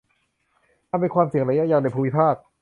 [0.89, 2.35] อันเป็นความเสี่ยงระยะยาวในภูมิภาค